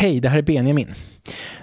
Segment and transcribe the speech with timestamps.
[0.00, 0.94] Hej, det här är Benjamin.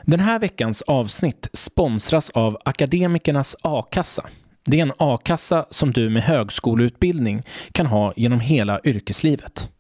[0.04, 4.30] Den här veckans avsnitt sponsras av Akademikernas a-kassa.
[4.66, 9.72] Det är en a-kassa som du med högskoleutbildning kan ha genom hela yrkeslivet.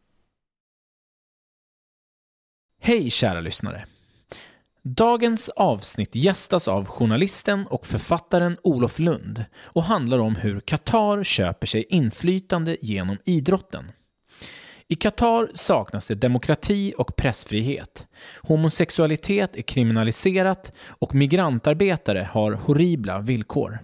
[2.81, 3.86] Hej kära lyssnare!
[4.83, 11.67] Dagens avsnitt gästas av journalisten och författaren Olof Lund och handlar om hur Qatar köper
[11.67, 13.92] sig inflytande genom idrotten.
[14.88, 18.08] I Qatar saknas det demokrati och pressfrihet.
[18.41, 23.80] Homosexualitet är kriminaliserat och migrantarbetare har horribla villkor.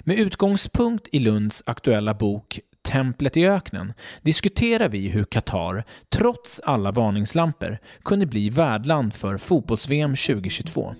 [0.00, 6.90] Med utgångspunkt i Lunds aktuella bok Templet i öknen diskuterar vi hur Qatar, trots alla
[6.90, 10.94] varningslampor, kunde bli värdland för fotbolls-VM 2022.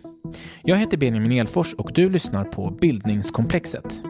[0.63, 4.03] Jag heter Benjamin Elfors och du lyssnar på Bildningskomplexet.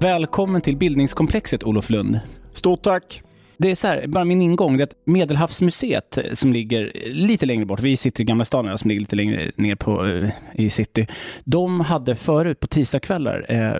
[0.00, 2.20] Välkommen till Bildningskomplexet, Olof Lund.
[2.52, 3.22] Stort tack!
[3.58, 7.46] Det är så här, bara min ingång, det är att Medelhavsmuseet eh, som ligger lite
[7.46, 10.70] längre bort, vi sitter i Gamla stan som ligger lite längre ner på, eh, i
[10.70, 11.06] city.
[11.44, 13.74] De hade förut på tisdagskvällar eh,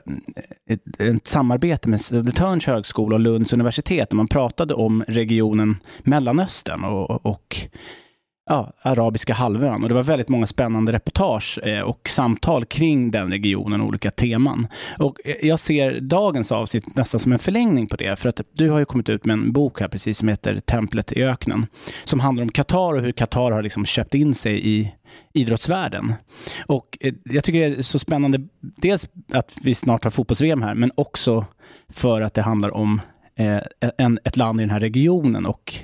[0.70, 6.84] ett, ett samarbete med Södertörns högskola och Lunds universitet där man pratade om regionen Mellanöstern
[6.84, 7.56] och, och
[8.46, 9.82] ja, arabiska halvön.
[9.82, 14.10] Och det var väldigt många spännande reportage eh, och samtal kring den regionen och olika
[14.10, 14.66] teman.
[14.98, 18.18] Och eh, jag ser dagens avsnitt nästan som en förlängning på det.
[18.18, 21.12] För att du har ju kommit ut med en bok här precis som heter Templet
[21.12, 21.66] i öknen.
[22.04, 24.92] Som handlar om Qatar och hur Qatar har liksom köpt in sig i
[25.32, 26.14] idrottsvärlden.
[26.66, 30.74] Och eh, jag tycker det är så spännande, dels att vi snart har fotbolls-VM här,
[30.74, 31.44] men också
[31.88, 33.00] för att det handlar om
[33.98, 35.74] en, ett land i den här regionen och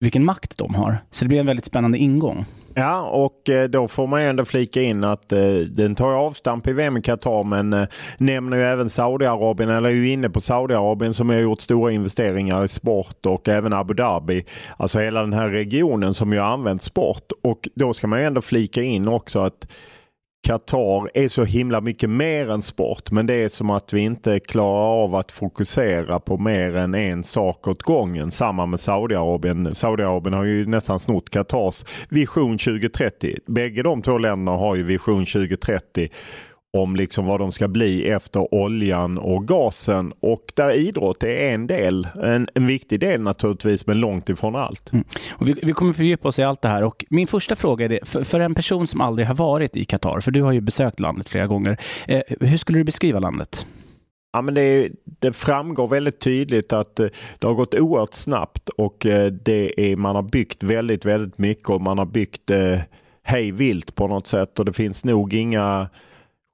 [0.00, 0.98] vilken makt de har.
[1.10, 2.44] Så det blir en väldigt spännande ingång.
[2.74, 6.72] Ja, och eh, då får man ändå flika in att eh, den tar avstamp i
[6.72, 11.14] VM i Qatar men eh, nämner ju även Saudiarabien, eller är ju inne på Saudiarabien
[11.14, 14.44] som har gjort stora investeringar i sport och även Abu Dhabi.
[14.76, 17.32] Alltså hela den här regionen som ju har använt sport.
[17.42, 19.68] Och då ska man ju ändå flika in också att
[20.46, 23.10] Qatar är så himla mycket mer än sport.
[23.10, 27.24] Men det är som att vi inte klarar av att fokusera på mer än en
[27.24, 28.30] sak åt gången.
[28.30, 29.74] Samma med Saudiarabien.
[29.74, 33.36] Saudiarabien har ju nästan snott Qatars vision 2030.
[33.46, 36.08] Bägge de två länderna har ju vision 2030
[36.72, 40.12] om liksom vad de ska bli efter oljan och gasen.
[40.20, 44.92] Och där idrott är en del, en, en viktig del naturligtvis, men långt ifrån allt.
[44.92, 45.04] Mm.
[45.32, 46.82] Och vi, vi kommer fördjupa oss i allt det här.
[46.82, 49.84] Och min första fråga är det, för, för en person som aldrig har varit i
[49.84, 51.76] Qatar, för du har ju besökt landet flera gånger.
[52.08, 53.66] Eh, hur skulle du beskriva landet?
[54.32, 57.06] Ja, men det, det, framgår väldigt tydligt att eh,
[57.38, 61.68] det har gått oerhört snabbt och eh, det är, man har byggt väldigt, väldigt mycket
[61.68, 62.78] och man har byggt eh,
[63.22, 65.88] hej vilt på något sätt och det finns nog inga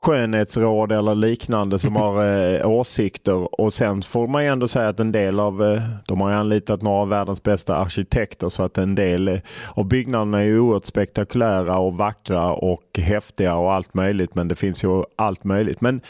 [0.02, 2.24] skönhetsråd eller liknande som har
[2.54, 3.60] eh, åsikter.
[3.60, 6.36] Och sen får man ju ändå säga att en del av, eh, de har ju
[6.36, 9.38] anlitat några av världens bästa arkitekter så att en del eh,
[9.74, 14.34] av byggnaderna är ju oerhört spektakulära och vackra och häftiga och allt möjligt.
[14.34, 15.80] Men det finns ju allt möjligt.
[15.80, 16.00] Men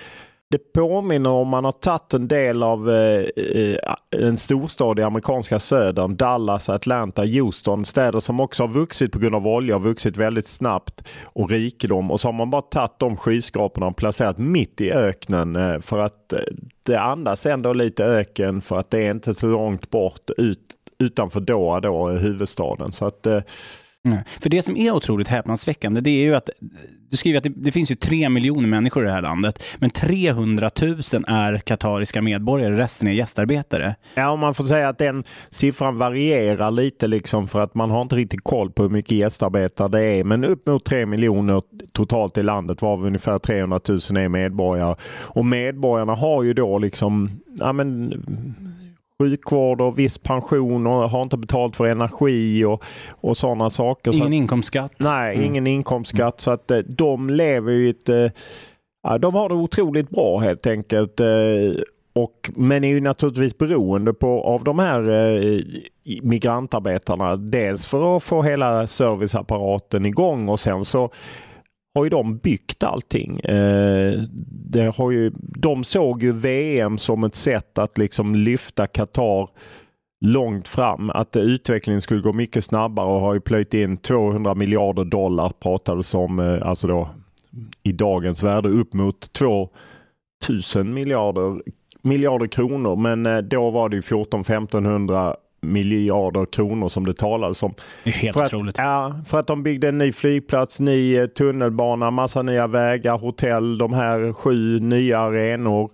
[0.52, 3.76] det påminner om man har tagit en del av eh, eh,
[4.10, 6.16] en storstad i amerikanska södern.
[6.16, 7.84] Dallas, Atlanta, Houston.
[7.84, 12.10] Städer som också har vuxit på grund av olja och vuxit väldigt snabbt och rikedom.
[12.10, 15.98] Och så har man bara tagit de skyskraporna och placerat mitt i öknen eh, för
[15.98, 16.38] att eh,
[16.82, 21.40] det andas ändå lite öken för att det är inte så långt bort ut, utanför
[21.40, 22.92] Doha då, eh, huvudstaden.
[22.92, 23.40] Så att eh,
[24.04, 24.24] Nej.
[24.40, 26.50] För det som är otroligt häpnadsväckande, det är ju att
[27.10, 29.90] du skriver att det, det, finns ju tre miljoner människor i det här landet, men
[29.90, 33.94] 300 000 är katariska medborgare, resten är gästarbetare.
[34.14, 38.02] Ja, och man får säga att den siffran varierar lite liksom för att man har
[38.02, 42.38] inte riktigt koll på hur mycket gästarbetare det är, men upp mot tre miljoner totalt
[42.38, 44.96] i landet varav ungefär 300 000 är medborgare.
[45.20, 48.12] Och medborgarna har ju då liksom, ja men
[49.22, 54.10] sjukvård och viss pension och har inte betalt för energi och, och sådana saker.
[54.10, 54.92] Ingen så att, inkomstskatt?
[54.96, 55.46] Nej, mm.
[55.46, 56.40] ingen inkomstskatt.
[56.40, 58.08] Så att eh, de lever ju ett...
[58.08, 58.30] Eh,
[59.02, 61.20] ja, de har det otroligt bra helt enkelt.
[61.20, 61.26] Eh,
[62.14, 65.60] och, men är ju naturligtvis beroende på, av de här eh,
[66.22, 67.36] migrantarbetarna.
[67.36, 71.10] Dels för att få hela serviceapparaten igång och sen så
[71.94, 73.40] har ju de byggt allting.
[73.40, 74.22] Eh,
[74.72, 79.48] det har ju, de såg ju VM som ett sätt att liksom lyfta Qatar
[80.20, 81.10] långt fram.
[81.10, 86.14] Att utvecklingen skulle gå mycket snabbare och har ju plöjt in 200 miljarder dollar pratades
[86.14, 87.08] om, eh, alltså då
[87.82, 91.62] i dagens värde upp mot 2000 miljarder,
[92.02, 92.96] miljarder kronor.
[92.96, 97.74] Men eh, då var det ju 14-1500 miljarder kronor som det talades om.
[98.04, 98.78] Det är helt för otroligt.
[98.78, 103.18] Att, ja, för att de byggde en ny flygplats, ny eh, tunnelbana, massa nya vägar,
[103.18, 105.90] hotell, de här sju nya arenor.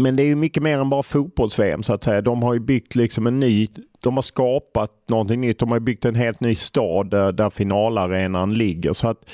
[0.00, 2.20] Men det är ju mycket mer än bara fotbolls-VM så att säga.
[2.20, 3.68] De har ju byggt liksom en ny,
[4.00, 5.58] de har skapat någonting nytt.
[5.58, 8.92] De har byggt en helt ny stad där, där finalarenan ligger.
[8.92, 9.28] Så att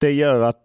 [0.00, 0.58] det gör att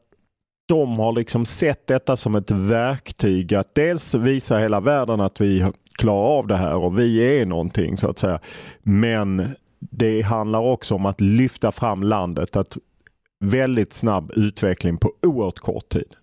[0.67, 5.65] de har liksom sett detta som ett verktyg att dels visa hela världen att vi
[5.97, 8.39] klarar av det här och vi är någonting så att säga.
[8.83, 12.55] Men det handlar också om att lyfta fram landet.
[12.55, 12.77] Att
[13.39, 16.15] väldigt snabb utveckling på oerhört kort tid.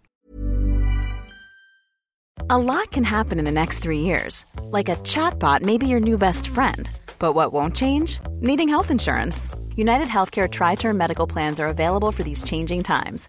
[2.48, 4.46] A lot can happen in the next three years.
[4.72, 6.90] Like a chatbot may be your new best friend.
[7.18, 8.20] But what won't change?
[8.40, 9.50] Needing health insurance.
[9.76, 13.28] United Healthcare Tri Term Medical Plans are available for these changing times.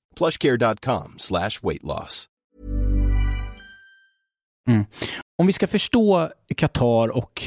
[0.17, 2.27] plushcare.com slash weight loss.
[4.67, 4.85] Mm.
[5.37, 7.43] Om vi ska förstå Qatar och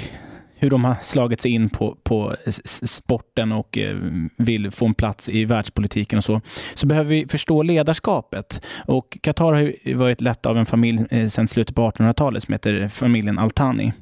[0.55, 2.37] hur de har slagit sig in på, på
[2.85, 3.97] sporten och eh,
[4.37, 6.41] vill få en plats i världspolitiken och så,
[6.75, 8.63] så behöver vi förstå ledarskapet.
[8.87, 12.53] Och Qatar har ju varit lett av en familj eh, sedan slutet på 1800-talet som
[12.53, 13.93] heter familjen Altani.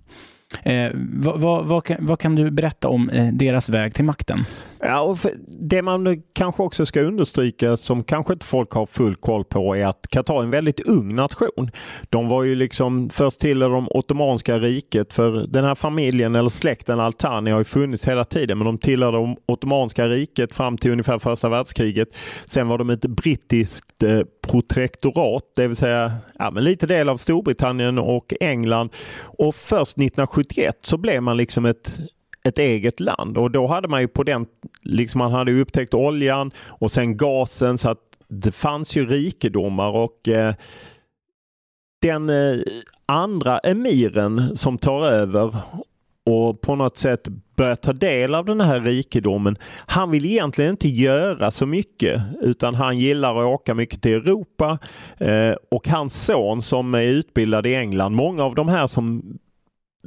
[0.62, 4.38] Eh, vad, vad, vad, kan, vad, kan, du berätta om eh, deras väg till makten?
[4.84, 5.19] Ja, och
[5.61, 9.87] det man kanske också ska understryka som kanske inte folk har full koll på är
[9.87, 11.70] att Qatar är en väldigt ung nation.
[12.08, 17.00] De var ju liksom först till de Ottomanska riket för den här familjen eller släkten
[17.00, 21.19] Altani har ju funnits hela tiden men de tillhörde de Ottomanska riket fram till ungefär
[21.19, 22.08] första världskriget.
[22.44, 27.17] Sen var de ett brittiskt eh, protektorat, det vill säga ja, men lite del av
[27.17, 28.90] Storbritannien och England.
[29.23, 32.00] Och först 1971 så blev man liksom ett
[32.44, 34.47] ett eget land och då hade man ju på den,
[34.83, 37.99] liksom man hade upptäckt oljan och sen gasen så att
[38.29, 40.55] det fanns ju rikedomar och eh,
[42.03, 42.61] den eh,
[43.06, 45.56] andra emiren som tar över
[46.25, 49.56] och på något sätt börjar ta del av den här rikedomen.
[49.87, 54.79] Han vill egentligen inte göra så mycket utan han gillar att åka mycket till Europa
[55.19, 58.15] eh, och hans son som är utbildad i England.
[58.15, 59.23] Många av de här som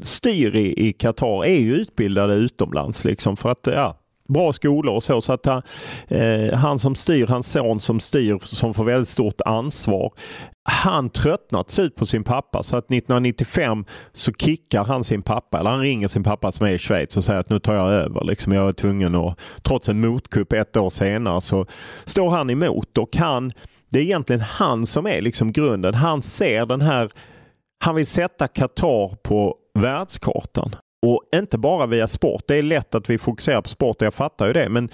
[0.02, 3.98] styr i, Qatar är ju utbildade utomlands liksom för att ja,
[4.28, 5.22] bra skolor och så.
[5.22, 5.62] Så att han,
[6.08, 10.14] eh, han som styr, hans son som styr, som får väldigt stort ansvar.
[10.70, 15.70] Han tröttnat ut på sin pappa så att 1995 så kickar han sin pappa, eller
[15.70, 18.24] han ringer sin pappa som är i Schweiz och säger att nu tar jag över.
[18.24, 21.66] Liksom jag är tvungen att, trots en motkupp ett år senare så
[22.06, 23.52] står han emot och han,
[23.90, 25.94] det är egentligen han som är liksom grunden.
[25.94, 27.12] Han ser den här,
[27.80, 30.76] han vill sätta Qatar på världskartan.
[31.06, 32.44] Och inte bara via sport.
[32.48, 34.70] Det är lätt att vi fokuserar på sport, jag fattar ju det.
[34.70, 34.90] Men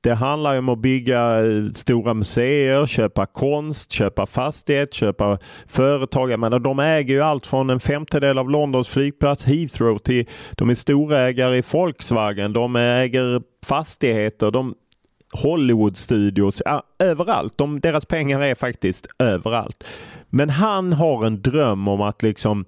[0.00, 6.30] det handlar ju om att bygga eh, stora museer, köpa konst, köpa fastighet, köpa företag.
[6.30, 10.70] Jag menar, de äger ju allt från en femtedel av Londons flygplats Heathrow till de
[10.70, 12.52] är storägare i Volkswagen.
[12.52, 14.50] De äger fastigheter.
[14.50, 14.74] De,
[15.42, 17.58] Hollywood-studios, ja, överallt.
[17.58, 19.84] De, deras pengar är faktiskt överallt.
[20.28, 22.64] Men han har en dröm om att liksom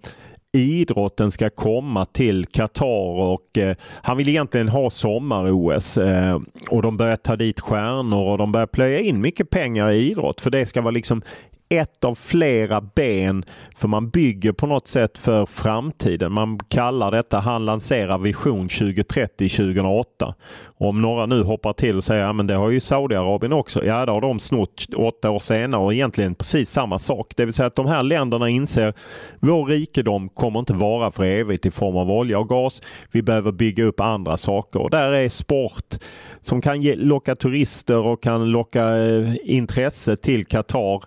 [0.58, 6.96] idrotten ska komma till Qatar och eh, han vill egentligen ha sommar-OS eh, och de
[6.96, 10.66] börjar ta dit stjärnor och de börjar plöja in mycket pengar i idrott för det
[10.66, 11.22] ska vara liksom
[11.68, 13.44] ett av flera ben
[13.76, 16.32] för man bygger på något sätt för framtiden.
[16.32, 20.34] Man kallar detta, han lanserar Vision 2030-2008.
[20.78, 23.84] Om några nu hoppar till och säger att men det har ju Saudiarabien också.
[23.84, 27.32] Ja, det har de snott åtta år senare och egentligen precis samma sak.
[27.36, 28.94] Det vill säga att de här länderna inser
[29.40, 32.82] vår rikedom kommer inte vara för evigt i form av olja och gas.
[33.12, 35.94] Vi behöver bygga upp andra saker och där är sport
[36.42, 41.02] som kan ge, locka turister och kan locka eh, intresse till Qatar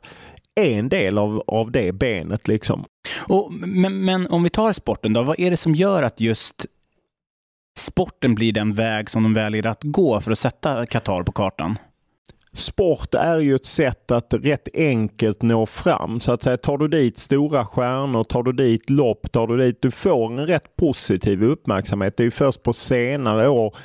[0.60, 2.48] en del av, av det benet.
[2.48, 2.86] Liksom.
[3.28, 6.66] Och, men, men om vi tar sporten då, vad är det som gör att just
[7.80, 11.78] sporten blir den väg som de väljer att gå för att sätta Qatar på kartan?
[12.54, 16.20] Sport är ju ett sätt att rätt enkelt nå fram.
[16.20, 19.82] Så att säga, tar du dit stora stjärnor, tar du dit lopp, tar du dit...
[19.82, 22.18] Du får en rätt positiv uppmärksamhet.
[22.18, 23.76] Det är ju först på senare år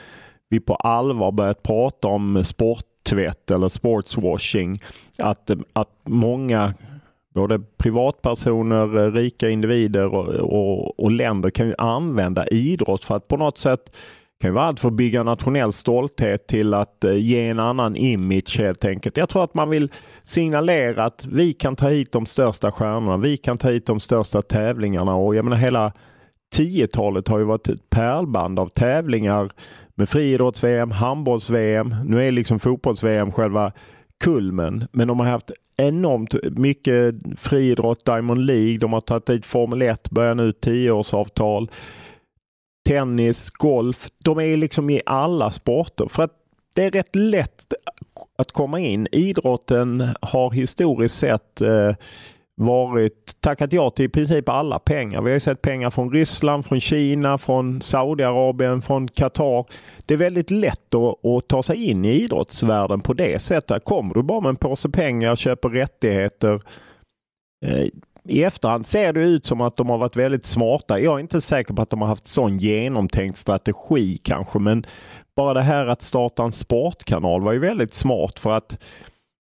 [0.49, 2.45] vi på allvar börjat prata om
[3.05, 4.81] sporttvätt eller sportswashing.
[5.19, 6.75] Att, att många
[7.35, 13.37] både privatpersoner, rika individer och, och, och, länder kan ju använda idrott för att på
[13.37, 13.81] något sätt
[14.41, 17.97] kan ju vara allt för att bygga nationell stolthet till att eh, ge en annan
[17.97, 19.17] image helt enkelt.
[19.17, 19.89] Jag tror att man vill
[20.25, 24.43] signalera att vi kan ta hit de största stjärnorna, vi kan ta hit de största
[24.43, 25.93] tävlingarna och jag menar hela
[26.57, 29.51] 10-talet har ju varit ett pärlband av tävlingar
[29.95, 31.95] med friidrotts-VM, handbolls-VM.
[32.05, 33.73] Nu är liksom fotbolls-VM själva
[34.21, 34.89] kulmen.
[34.93, 38.79] Men de har haft enormt mycket friidrott, Diamond League.
[38.79, 41.71] De har tagit dit Formel 1, börjar nu tioårsavtal.
[42.89, 44.09] Tennis, golf.
[44.25, 46.07] De är liksom i alla sporter.
[46.09, 46.33] För att
[46.75, 47.75] det är rätt lätt
[48.39, 49.09] att komma in.
[49.13, 51.95] Idrotten har historiskt sett eh,
[52.57, 55.23] varit tackat ja till i princip alla pengar.
[55.23, 59.65] Vi har sett pengar från Ryssland, från Kina, från Saudiarabien, från Qatar.
[60.07, 63.85] Det är väldigt lätt att, att, ta sig in i idrottsvärlden på det sättet.
[63.85, 66.63] Kommer du bara med en påse pengar, köper rättigheter.
[67.67, 67.85] Eh,
[68.25, 71.01] I efterhand ser det ut som att de har varit väldigt smarta.
[71.01, 74.87] Jag är inte säker på att de har haft sån genomtänkt strategi kanske, men
[75.37, 78.79] bara det här att starta en sportkanal var ju väldigt smart för att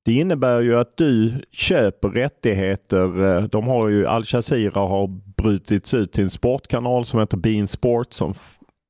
[0.04, 3.36] det innebär ju att du köper rättigheter.
[3.36, 5.06] Eh, de har ju Al Jazeera har
[5.36, 8.34] brutits ut till en sportkanal som heter Bein Sport som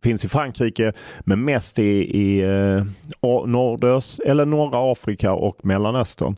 [0.02, 2.85] finns i Frankrike men mest i, i eh,
[3.47, 6.37] nordöst, eller norra Afrika och Mellanöstern.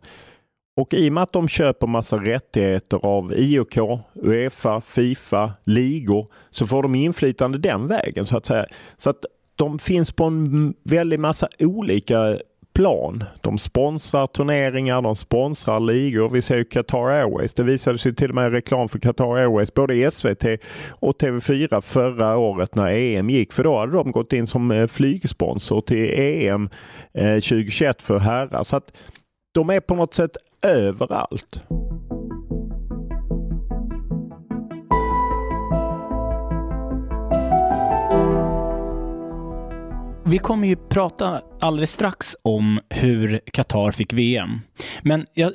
[0.77, 3.79] Och i och med att de köper massa rättigheter av IOK,
[4.23, 8.67] Uefa, Fifa, ligor så får de inflytande den vägen så att säga.
[8.97, 9.25] Så att
[9.57, 12.39] de finns på en väldig massa olika
[12.77, 13.25] plan.
[13.41, 16.29] De sponsrar turneringar, de sponsrar ligor.
[16.29, 17.55] Vi ser ju Qatar Airways.
[17.55, 20.45] Det visade sig till och med reklam för Qatar Airways både i SVT
[20.91, 23.53] och TV4 förra året när EM gick.
[23.53, 26.69] För då hade de gått in som eh, flygsponsor till EM
[27.15, 28.63] 2021 eh, för herrar.
[28.63, 28.93] Så att
[29.55, 31.63] de är på något sätt överallt.
[40.29, 44.61] Vi kommer ju prata alldeles strax om hur Qatar fick VM.
[45.03, 45.53] Men jag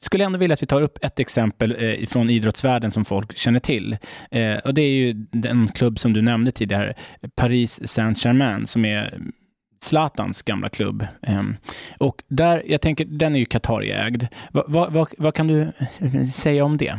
[0.00, 3.60] skulle ändå vilja att vi tar upp ett exempel eh, från idrottsvärlden som folk känner
[3.60, 3.96] till.
[4.30, 6.94] Eh, och Det är ju den klubb som du nämnde tidigare,
[7.36, 9.18] Paris Saint-Germain, som är
[9.82, 11.06] Zlatans gamla klubb.
[11.22, 11.56] Ehm,
[11.98, 14.26] och där, jag tänker, den är ju Qatar-ägd.
[14.52, 16.98] vad, vad, vad kan du eh, säga om det?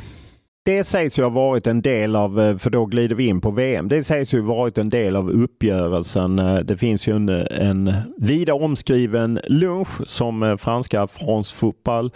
[0.65, 3.51] Det sägs ju ha varit en del av, eh, för då glider vi in på
[3.51, 6.39] VM, det sägs ju ha varit en del av uppgörelsen.
[6.39, 12.11] Eh, det finns ju en, en vida omskriven lunch som eh, franska France Football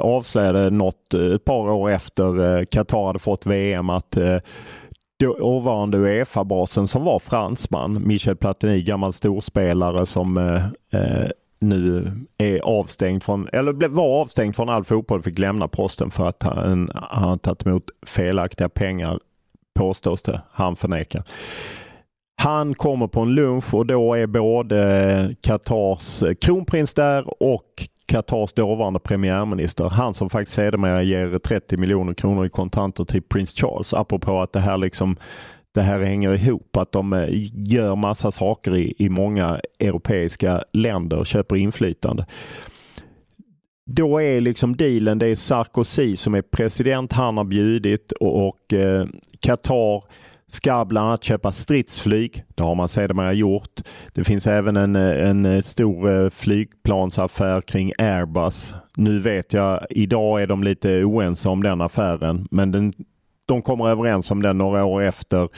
[0.00, 4.18] avslöjade något ett par år efter Qatar hade fått VM att
[5.20, 11.28] dåvarande Uefa-basen som var fransman, Michel Platini, gammal storspelare som eh,
[11.68, 16.42] nu är avstängd från, eller var avstängd från all fotboll fick lämna posten för att
[16.42, 19.18] han, har tagit emot felaktiga pengar
[19.74, 20.40] påstås det.
[20.50, 21.24] Han förnekar.
[22.36, 28.98] Han kommer på en lunch och då är både Qatars kronprins där och Qatars dåvarande
[28.98, 29.88] premiärminister.
[29.88, 33.94] Han som faktiskt sedermera ger 30 miljoner kronor i kontanter till prins Charles.
[33.94, 35.16] Apropå att det här liksom
[35.74, 36.76] det här hänger ihop.
[36.76, 42.26] Att de eh, gör massa saker i, i många europeiska länder och köper inflytande.
[43.86, 48.72] Då är liksom dealen, det är Sarkozy som är president, han har bjudit och, och
[48.72, 49.06] eh,
[49.40, 50.04] Qatar
[50.48, 52.44] ska bland annat köpa stridsflyg.
[52.54, 53.80] Det har man sedermera gjort.
[54.12, 58.74] Det finns även en, eh, en eh, stor flygplansaffär kring Airbus.
[58.96, 62.92] Nu vet jag, idag är de lite oense om den affären, men den
[63.46, 65.48] de kommer överens om det några år efter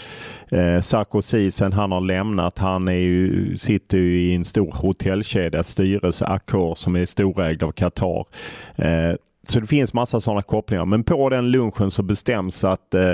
[0.49, 2.59] eh, Sarkozy sen han har lämnat.
[2.59, 7.73] Han är ju, sitter ju i en stor hotellkedjas styrelse, Accor, som är storägd av
[7.73, 8.27] Qatar.
[8.77, 9.15] Eh,
[9.49, 10.85] så det finns massa sådana kopplingar.
[10.85, 13.13] Men på den lunchen så bestäms att eh,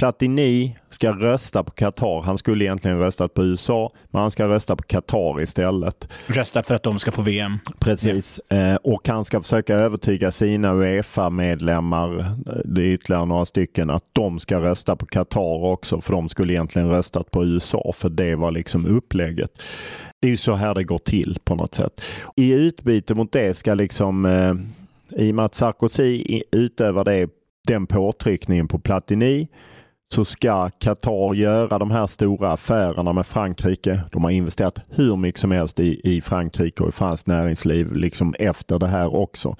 [0.00, 2.22] Platini ska rösta på Qatar.
[2.22, 6.08] Han skulle egentligen röstat på USA, men han ska rösta på Qatar istället.
[6.26, 7.58] Rösta för att de ska få VM.
[7.78, 8.40] Precis.
[8.48, 8.56] Ja.
[8.56, 14.40] Eh, och han ska försöka övertyga sina Uefa-medlemmar, det är ytterligare några stycken, att de
[14.40, 18.50] ska rösta på Qatar också, för de skulle egentligen röstat på USA, för det var
[18.50, 19.62] liksom upplägget.
[20.20, 22.00] Det är ju så här det går till på något sätt.
[22.36, 24.54] I utbyte mot det ska liksom, eh,
[25.26, 27.28] i och med att Sarkozy utövar det,
[27.66, 29.48] den påtryckningen på Platini,
[30.14, 34.00] så ska Qatar göra de här stora affärerna med Frankrike.
[34.12, 38.34] De har investerat hur mycket som helst i, i Frankrike och i franskt näringsliv liksom
[38.38, 39.56] efter det här också.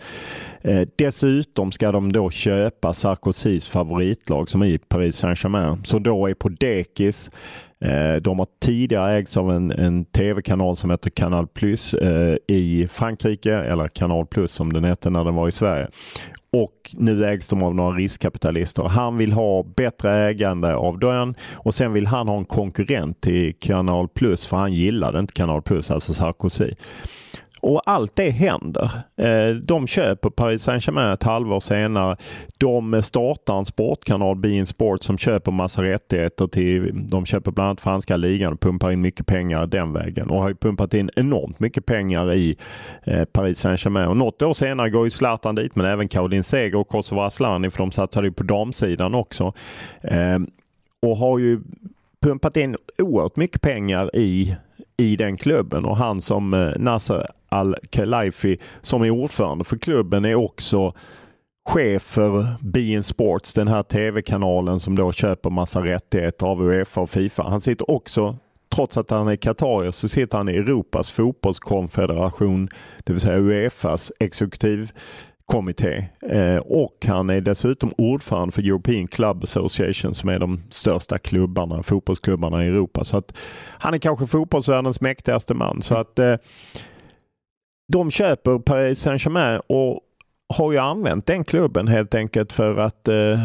[0.62, 6.26] Eh, dessutom ska de då köpa Sarkozys favoritlag som är i Paris Saint-Germain som då
[6.26, 7.30] är på dekis.
[7.84, 12.88] Eh, de har tidigare ägts av en, en tv-kanal som heter Canal Plus eh, i
[12.92, 15.88] Frankrike, eller Canal Plus som den hette när den var i Sverige
[16.52, 18.82] och nu ägs de av några riskkapitalister.
[18.82, 23.54] Han vill ha bättre ägande av den och sen vill han ha en konkurrent till
[23.58, 26.74] Kanal Plus för han gillade inte Kanal Plus, alltså Sarkozy.
[27.60, 28.90] Och allt det händer.
[29.16, 32.16] Eh, de köper Paris Saint-Germain ett halvår senare.
[32.58, 37.80] De startar en sportkanal, Bein Sport, som köper massa rättigheter till, de köper bland annat
[37.80, 41.60] franska ligan och pumpar in mycket pengar den vägen och har ju pumpat in enormt
[41.60, 42.56] mycket pengar i
[43.04, 44.08] eh, Paris Saint-Germain.
[44.08, 47.70] Och något år senare går ju Zlatan dit, men även Caroline Seger och Kosovo Asllani,
[47.70, 49.52] för de satsade ju på damsidan också.
[50.02, 50.38] Eh,
[51.02, 51.60] och har ju
[52.20, 54.56] pumpat in oerhört mycket pengar i
[55.00, 60.34] i den klubben och han som eh, Nasser Al-Khelaifi som är ordförande för klubben är
[60.34, 60.94] också
[61.68, 67.10] chef för Bein Sports, den här tv-kanalen som då köper massa rättigheter av Uefa och
[67.10, 67.42] Fifa.
[67.42, 68.36] Han sitter också,
[68.74, 72.68] trots att han är Qatarier, så sitter han i Europas fotbollskonfederation,
[73.04, 74.90] det vill säga Uefas exekutiv
[75.50, 81.18] kommitté eh, och han är dessutom ordförande för European Club Association som är de största
[81.18, 83.04] klubbarna, fotbollsklubbarna i Europa.
[83.04, 83.36] Så att
[83.78, 85.82] han är kanske fotbollsvärldens mäktigaste man.
[85.82, 86.34] Så att eh,
[87.92, 90.00] de köper Paris Saint-Germain och
[90.54, 93.38] har ju använt den klubben helt enkelt för att eh,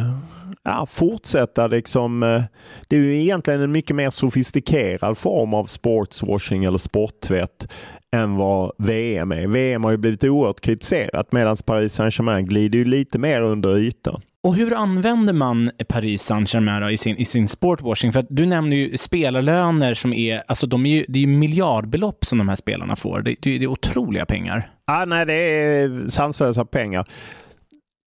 [0.63, 2.23] ja, fortsätta liksom.
[2.23, 2.43] Eh,
[2.87, 7.67] det är ju egentligen en mycket mer sofistikerad form av sportswashing eller sporttvätt
[8.11, 9.47] än vad VM är.
[9.47, 14.21] VM har ju blivit oerhört kritiserat medan Paris Saint-Germain glider ju lite mer under ytan.
[14.43, 18.11] Och hur använder man Paris Saint-Germain i sin, i sin sportwashing?
[18.11, 22.25] För att du nämner ju spelarlöner som är, alltså de är ju, det är miljardbelopp
[22.25, 23.21] som de här spelarna får.
[23.21, 24.69] Det, det, det är otroliga pengar.
[24.85, 27.05] Ah, nej, det är sanslösa pengar.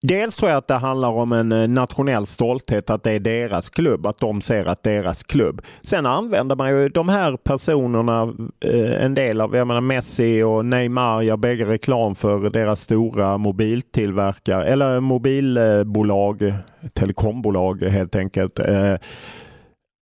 [0.09, 3.71] Dels tror jag att det handlar om en eh, nationell stolthet att det är deras
[3.71, 5.62] klubb, att de ser att deras klubb.
[5.81, 10.64] Sen använder man ju de här personerna, eh, en del av, jag menar Messi och
[10.64, 16.55] Neymar gör bägge reklam för deras stora mobiltillverkare eller mobilbolag,
[16.92, 18.95] telekombolag helt enkelt, eh,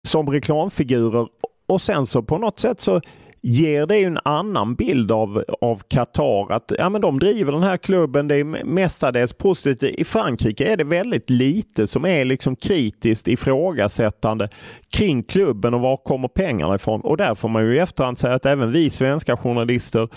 [0.09, 1.29] som reklamfigurer.
[1.67, 3.01] Och sen så på något sätt så
[3.43, 6.53] ger det en annan bild av, av Qatar.
[6.53, 9.95] Att ja, men de driver den här klubben, det är mestadels positivt.
[10.01, 14.49] I Frankrike är det väldigt lite som är liksom kritiskt ifrågasättande
[14.93, 17.01] kring klubben och var kommer pengarna ifrån.
[17.01, 20.09] Och där får man ju i efterhand säga att även vi svenska journalister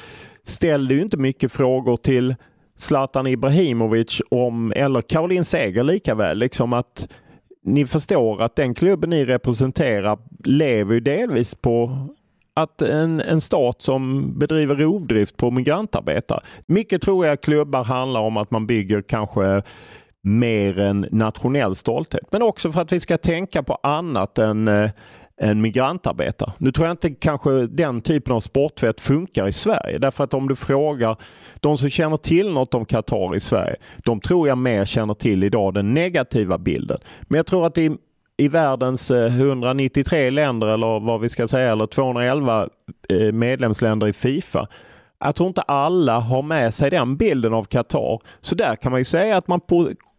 [0.44, 2.36] ställde ju inte mycket frågor till
[2.78, 6.38] Zlatan Ibrahimovic om, eller Caroline Seger lika väl.
[6.38, 7.08] Liksom att
[7.64, 12.08] ni förstår att den klubben ni representerar lever ju delvis på
[12.56, 16.40] att en, en stat som bedriver rovdrift på migrantarbetare.
[16.66, 19.62] Mycket tror jag klubbar handlar om att man bygger kanske
[20.24, 22.32] mer en nationell stolthet.
[22.32, 24.90] Men också för att vi ska tänka på annat än eh,
[25.38, 26.52] en migrantarbetare.
[26.58, 29.98] Nu tror jag inte kanske den typen av sporttvätt funkar i Sverige.
[29.98, 31.18] Därför att om du frågar
[31.56, 35.44] de som känner till något om Qatar i Sverige, de tror jag mer känner till
[35.44, 36.98] idag den negativa bilden.
[37.22, 37.98] Men jag tror att det är
[38.38, 42.70] i världens eh, 193 länder eller vad vi ska säga, eller 211
[43.10, 44.68] eh, medlemsländer i Fifa.
[45.20, 48.20] Jag tror inte alla har med sig den bilden av Qatar.
[48.42, 49.62] Så där kan man ju säga att man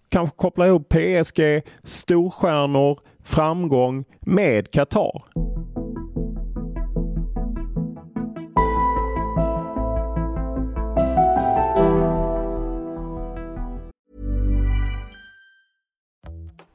[0.08, 5.22] kan koppla ihop PSG, storstjärnor, framgång med Qatar.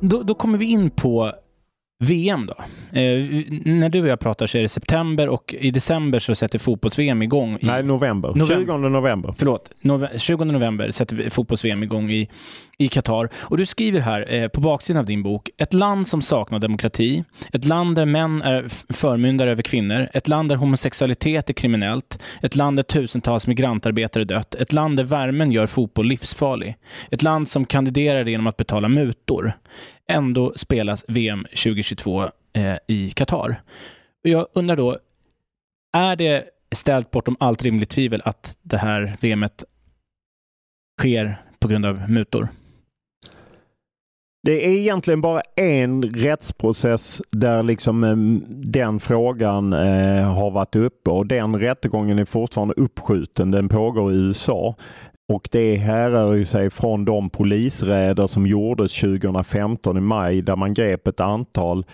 [0.00, 1.32] Då, då kommer vi in på
[1.98, 2.54] VM då.
[3.00, 3.24] Eh,
[3.64, 7.22] när du och jag pratar så är det september och i december så sätter fotbolls-VM
[7.22, 7.54] igång.
[7.54, 8.32] I, Nej, november.
[8.34, 8.74] November.
[8.74, 9.34] 20 november.
[9.38, 12.28] Förlåt, nove 20 november sätter fotbolls-VM igång i,
[12.78, 13.28] i Qatar.
[13.36, 17.24] Och du skriver här eh, på baksidan av din bok, ett land som saknar demokrati,
[17.52, 22.56] ett land där män är förmyndare över kvinnor, ett land där homosexualitet är kriminellt, ett
[22.56, 26.76] land där tusentals migrantarbetare dött, ett land där värmen gör fotboll livsfarlig,
[27.10, 29.52] ett land som kandiderar genom att betala mutor.
[30.08, 33.62] Ändå spelas VM 2022 eh, i Qatar.
[34.22, 34.98] Jag undrar då,
[35.96, 39.64] är det ställt bortom allt rimligt tvivel att det här VMet
[41.00, 42.48] sker på grund av mutor?
[44.42, 48.16] Det är egentligen bara en rättsprocess där liksom eh,
[48.48, 53.50] den frågan eh, har varit uppe och den rättegången är fortfarande uppskjuten.
[53.50, 54.74] Den pågår i USA.
[55.28, 60.74] Och det härrör ju sig från de polisräder som gjordes 2015 i maj där man
[60.74, 61.84] grep ett antal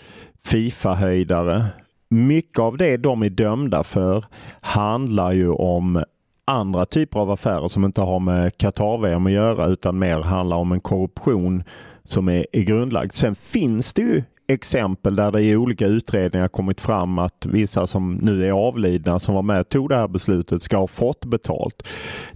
[0.45, 1.65] Fifa-höjdare.
[2.09, 4.25] Mycket av det de är dömda för
[4.61, 6.05] handlar ju om
[6.45, 10.73] andra typer av affärer som inte har med Qatar-VM att göra utan mer handlar om
[10.73, 11.65] en korruption
[12.05, 13.13] som är, är grundlagd.
[13.13, 18.15] Sen finns det ju exempel där det i olika utredningar kommit fram att vissa som
[18.15, 21.83] nu är avlidna som var med och tog det här beslutet ska ha fått betalt.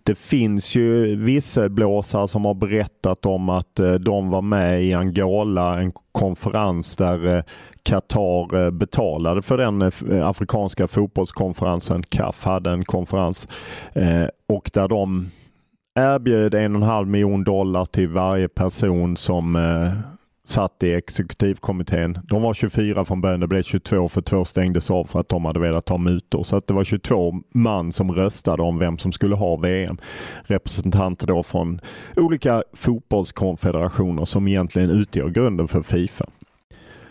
[0.03, 4.95] Det finns ju vissa blåsare som har berättat om att eh, de var med i
[4.95, 7.43] Angola, en konferens där eh,
[7.83, 9.83] Qatar eh, betalade för den
[10.23, 12.03] afrikanska fotbollskonferensen.
[12.03, 13.49] CAF hade en konferens
[14.49, 15.31] och där de
[15.97, 20.16] erbjöd en och en halv miljon dollar till varje person som eh,
[20.49, 22.19] satt i exekutivkommittén.
[22.25, 25.45] De var 24 från början, det blev 22 för två stängdes av för att de
[25.45, 26.43] hade velat ta mutor.
[26.43, 29.99] Så att det var 22 man som röstade om vem som skulle ha VM.
[30.45, 31.81] Representanter då från
[32.17, 36.27] olika fotbollskonfederationer som egentligen utgör grunden för Fifa.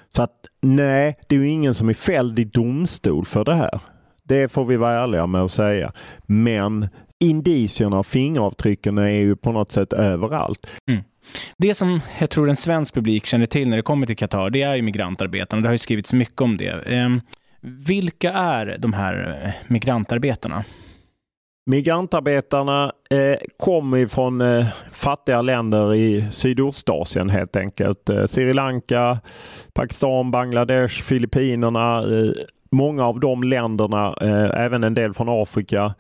[0.10, 3.80] Så att nej, det är ju ingen som är fälld i domstol för det här.
[4.24, 5.92] Det får vi vara ärliga med att säga.
[6.26, 6.88] Men
[7.20, 10.68] indicierna och fingeravtrycken är ju på något sätt överallt.
[10.90, 11.04] Mm.
[11.58, 14.62] Det som jag tror en svensk publik känner till när det kommer till Qatar, det
[14.62, 15.62] är ju migrantarbetarna.
[15.62, 16.88] Det har ju skrivits mycket om det.
[16.88, 17.22] Ehm,
[17.62, 20.64] vilka är de här eh, migrantarbetarna?
[21.66, 28.10] Migrantarbetarna eh, kommer från eh, fattiga länder i Sydostasien helt enkelt.
[28.10, 29.20] Eh, Sri Lanka,
[29.74, 31.98] Pakistan, Bangladesh, Filippinerna.
[31.98, 32.32] Eh,
[32.72, 35.94] många av de länderna, eh, även en del från Afrika.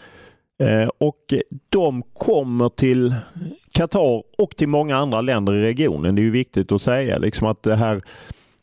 [0.64, 1.34] Eh, och
[1.70, 3.16] de kommer till
[3.72, 6.16] Qatar och till många andra länder i regionen.
[6.16, 8.02] Det är ju viktigt att säga liksom att det här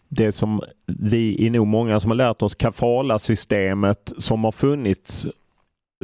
[0.08, 5.26] det som vi är nog många som har lärt oss, kafala-systemet som har funnits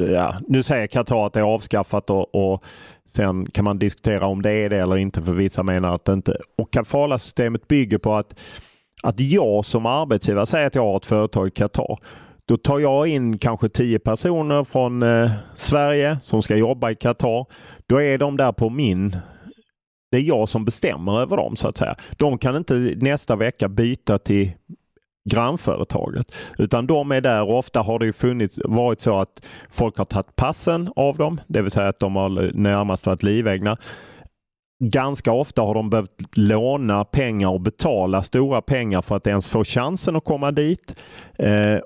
[0.07, 2.63] ja, nu säger Qatar att det är avskaffat och, och
[3.05, 6.13] sen kan man diskutera om det är det eller inte för vissa menar att det
[6.13, 6.37] inte.
[6.57, 8.39] Och kafala-systemet bygger på att,
[9.03, 11.99] att jag som arbetsgivare, säger att jag har ett företag i Qatar.
[12.49, 17.45] Då tar jag in kanske tio personer från eh, Sverige som ska jobba i Qatar.
[17.87, 19.15] Då är de där på min
[20.11, 21.95] det är jag som bestämmer över dem så att säga.
[22.17, 24.51] De kan inte nästa vecka byta till
[25.29, 26.35] grannföretaget.
[26.57, 30.05] Utan de är där och ofta har det ju funnits, varit så att folk har
[30.05, 31.41] tagit passen av dem.
[31.47, 33.77] Det vill säga att de har närmast varit livegna.
[34.83, 39.63] Ganska ofta har de behövt låna pengar och betala stora pengar för att ens få
[39.63, 40.99] chansen att komma dit.
[41.37, 41.79] Eh,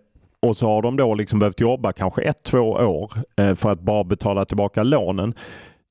[0.44, 3.80] och så har de då liksom behövt jobba kanske ett, två år eh, för att
[3.80, 5.34] bara betala tillbaka lånen.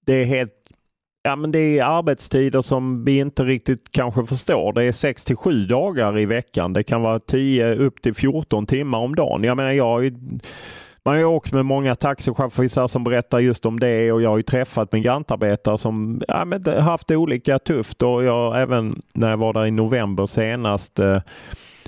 [0.06, 0.52] Det är helt
[1.24, 4.72] Ja, men det är arbetstider som vi inte riktigt kanske förstår.
[4.72, 6.72] Det är 6 till 7 dagar i veckan.
[6.72, 9.44] Det kan vara 10 upp till 14 timmar om dagen.
[9.44, 10.10] Jag menar, jag har ju,
[11.04, 14.36] man har ju åkt med många taxichaufförer som berättar just om det och jag har
[14.36, 19.02] ju träffat migrantarbetare som ja, men det har haft det olika tufft och jag även
[19.14, 21.20] när jag var där i november senast eh,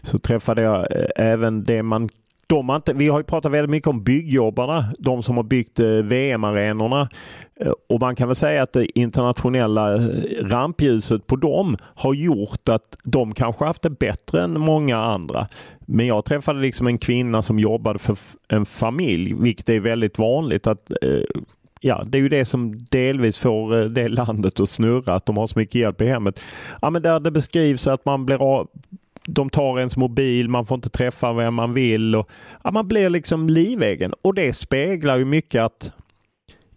[0.03, 2.09] så träffade jag eh, även det man
[2.47, 5.81] de har inte, vi har ju pratat väldigt mycket om byggjobbarna, de som har byggt
[5.81, 7.09] eh, VM-arenorna.
[7.61, 10.01] Eh, och man kan väl säga att det internationella eh,
[10.43, 15.47] rampljuset på dem har gjort att de kanske haft det bättre än många andra.
[15.87, 18.17] Men jag träffade liksom en kvinna som jobbade för
[18.49, 20.67] en familj, vilket är väldigt vanligt.
[20.67, 20.93] att
[21.85, 25.47] ja, det är ju det som delvis får det landet att snurra, att de har
[25.47, 26.41] så mycket hjälp i hemmet.
[26.83, 28.69] Ja, men där det beskrivs att man blir av
[29.27, 32.17] de tar ens mobil, man får inte träffa vem man vill.
[32.17, 32.31] Och,
[32.65, 35.93] ja, man blir liksom livegen och det speglar ju mycket att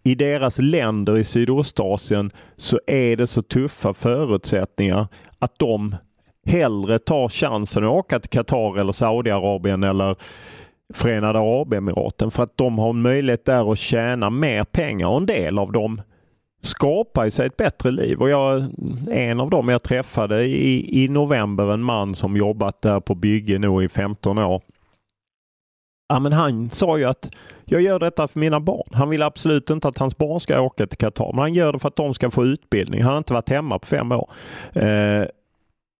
[0.03, 5.07] i deras länder i Sydostasien så är det så tuffa förutsättningar
[5.39, 5.95] att de
[6.45, 10.15] hellre tar chansen att åka till Qatar eller Saudiarabien eller
[10.93, 15.25] Förenade Arabemiraten för att de har en möjlighet där att tjäna mer pengar och en
[15.25, 16.01] del av dem
[16.61, 18.21] skapar sig ett bättre liv.
[18.21, 18.65] Och jag,
[19.11, 23.59] en av dem jag träffade i, i november, en man som jobbat där på bygge
[23.59, 24.61] nu i 15 år.
[26.09, 27.29] Ja, men han sa ju att
[27.65, 28.87] jag gör detta för mina barn.
[28.93, 31.79] Han vill absolut inte att hans barn ska åka till Qatar, men han gör det
[31.79, 33.03] för att de ska få utbildning.
[33.03, 34.29] Han har inte varit hemma på fem år.
[34.73, 35.23] Eh,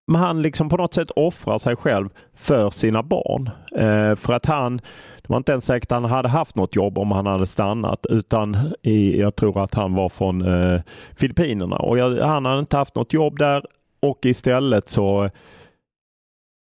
[0.08, 3.50] men han liksom på något sätt offrar sig själv för sina barn.
[3.76, 6.98] Eh, för att han, det var inte ens säkert att han hade haft något jobb
[6.98, 10.82] om han hade stannat utan i, jag tror att han var från eh,
[11.16, 13.66] Filippinerna och jag, han hade inte haft något jobb där
[14.00, 15.30] och istället så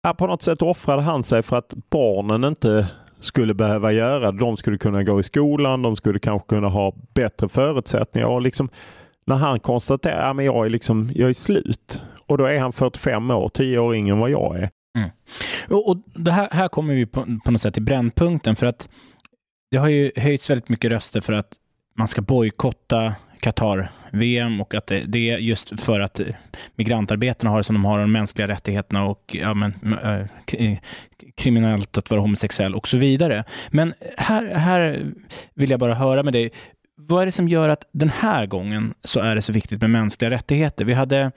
[0.03, 2.87] ja, på något sätt offrade han sig för att barnen inte
[3.19, 4.31] skulle behöva göra.
[4.31, 8.27] De skulle kunna gå i skolan, de skulle kanske kunna ha bättre förutsättningar.
[8.27, 8.69] Och liksom,
[9.25, 13.31] när han konstaterar att jag, är liksom, jag är slut och då är han 45
[13.31, 14.69] år, 10 år yngre än vad jag är.
[14.97, 15.09] Mm.
[15.69, 18.89] Och, och det här, här kommer vi på, på något sätt till brännpunkten för att
[19.71, 21.53] det har ju höjts väldigt mycket röster för att
[21.97, 26.21] man ska bojkotta Qatar-VM och att det, det, är just för att
[26.75, 30.77] migrantarbetarna har det som de har, de mänskliga rättigheterna och ja, men, äh,
[31.37, 33.43] kriminellt att vara homosexuell och så vidare.
[33.69, 35.05] Men här, här
[35.53, 36.51] vill jag bara höra med dig,
[37.07, 39.89] vad är det som gör att den här gången så är det så viktigt med
[39.89, 40.85] mänskliga rättigheter?
[40.85, 41.31] Vi hade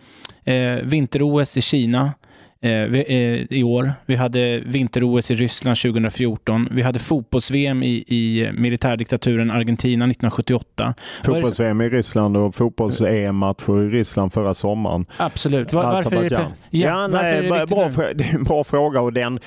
[0.44, 2.12] eh, vinter-OS i Kina
[2.60, 3.94] eh, eh, i år.
[4.06, 6.68] Vi hade vinter-OS i Ryssland 2014.
[6.70, 10.94] Vi hade fotbolls-VM i, i militärdiktaturen Argentina 1978.
[11.24, 15.06] Fotbolls-VM i Ryssland och fotbolls-EM-matcher i Ryssland förra sommaren.
[15.16, 15.72] Absolut.
[15.72, 19.00] Var, varför, är det, ja, ja, nej, är det bra, det är en bra fråga
[19.00, 19.38] och den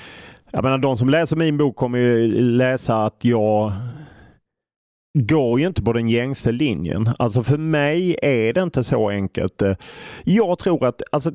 [0.51, 3.73] jag menar, de som läser min bok kommer ju läsa att jag
[5.19, 7.10] går ju inte på den gängse linjen.
[7.19, 9.62] Alltså för mig är det inte så enkelt.
[9.62, 9.75] Eh,
[10.23, 11.32] jag tror att alltså,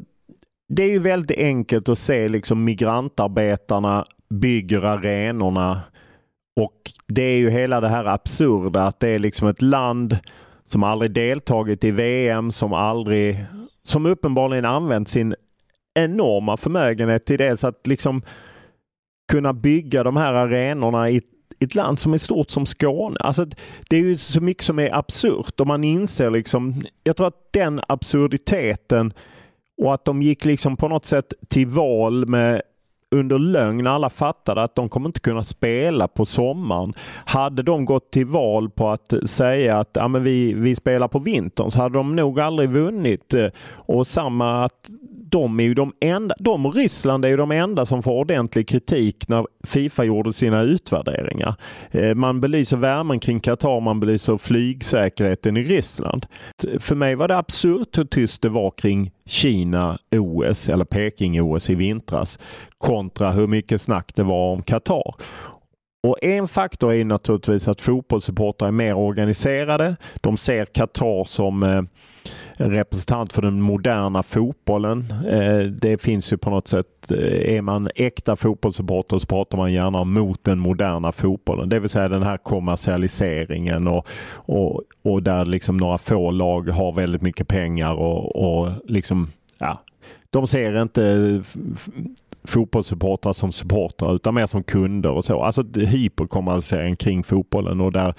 [0.68, 5.81] det är ju väldigt enkelt att se liksom migrantarbetarna bygger arenorna
[6.61, 10.18] och det är ju hela det här absurda att det är liksom ett land
[10.64, 13.45] som aldrig deltagit i VM, som aldrig,
[13.83, 15.35] som uppenbarligen använt sin
[15.95, 18.23] enorma förmögenhet till det så att liksom
[19.33, 21.23] kunna bygga de här arenorna i
[21.64, 23.16] ett land som är stort som Skåne.
[23.20, 23.46] Alltså,
[23.90, 27.53] det är ju så mycket som är absurt och man inser liksom, jag tror att
[27.53, 29.12] den absurditeten
[29.83, 32.62] och att de gick liksom på något sätt till val med
[33.12, 33.87] under lögn.
[33.87, 36.94] Alla fattade att de kommer inte kunna spela på sommaren.
[37.25, 41.18] Hade de gått till val på att säga att ja, men vi, vi spelar på
[41.18, 43.35] vintern så hade de nog aldrig vunnit.
[43.68, 44.88] Och samma att
[45.33, 48.68] de är ju de enda, de och Ryssland är ju de enda som får ordentlig
[48.68, 51.55] kritik när Fifa gjorde sina utvärderingar.
[51.90, 56.27] Eh, man belyser värmen kring Qatar, man belyser flygsäkerheten i Ryssland.
[56.79, 62.39] För mig var det absurt hur tyst det var kring Kina-OS eller Peking-OS i vintras
[62.79, 65.15] kontra hur mycket snack det var om Qatar.
[66.07, 69.97] Och En faktor är naturligtvis att fotbollssupportrar är mer organiserade.
[70.21, 71.83] De ser Qatar som eh,
[72.55, 75.15] representant för den moderna fotbollen.
[75.29, 79.73] Eh, det finns ju på något sätt, eh, är man äkta fotbollssupporter så pratar man
[79.73, 81.69] gärna mot den moderna fotbollen.
[81.69, 86.93] Det vill säga den här kommersialiseringen och, och, och där liksom några få lag har
[86.93, 89.83] väldigt mycket pengar och, och liksom, ja,
[90.31, 91.43] de ser inte
[92.45, 95.43] fotbollssupportrar som supportrar utan mer som kunder och så.
[95.43, 98.15] Alltså hyperkommersialisering kring fotbollen och där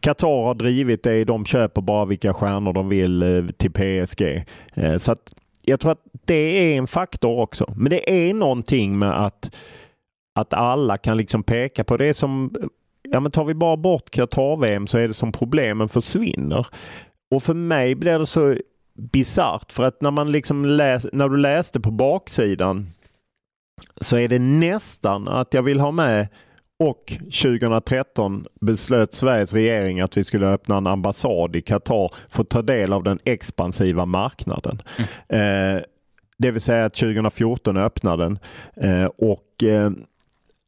[0.00, 1.24] Qatar har drivit det.
[1.24, 4.44] De köper bara vilka stjärnor de vill eh, till PSG.
[4.74, 6.34] Eh, så att jag tror att det
[6.74, 7.74] är en faktor också.
[7.76, 9.54] Men det är någonting med att,
[10.34, 12.52] att alla kan liksom peka på det som
[13.10, 16.66] Ja men tar vi bara bort Qatar-VM så är det som problemen försvinner.
[17.30, 18.56] Och för mig blir det så
[18.94, 22.86] bisarrt för att när man liksom läs, när du läste på baksidan
[24.00, 26.28] så är det nästan att jag vill ha med
[26.78, 27.12] och
[27.42, 32.62] 2013 beslöt Sveriges regering att vi skulle öppna en ambassad i Qatar för att ta
[32.62, 34.82] del av den expansiva marknaden.
[35.28, 35.76] Mm.
[35.76, 35.82] Eh,
[36.38, 38.38] det vill säga att 2014 öppnade den.
[38.76, 39.90] Eh, och eh,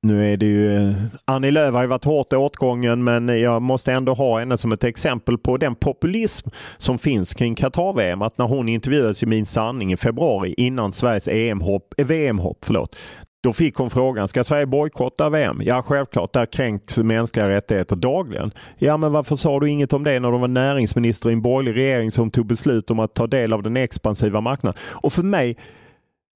[0.03, 3.93] nu är det ju, eh, Annie Lööf har ju varit hårt åtgången men jag måste
[3.93, 8.23] ändå ha henne som ett exempel på den populism som finns kring Qatar-VM.
[8.23, 12.97] Att när hon intervjuades i Min sanning i februari innan Sveriges EM-hopp, VM-hopp, förlåt,
[13.43, 15.61] då fick hon frågan, ska Sverige bojkotta VM?
[15.65, 16.33] Ja, självklart.
[16.33, 18.51] Där kränks mänskliga rättigheter dagligen.
[18.79, 21.81] Ja, men varför sa du inget om det när du var näringsminister i en borgerlig
[21.81, 24.81] regering som tog beslut om att ta del av den expansiva marknaden?
[24.87, 25.57] Och för mig,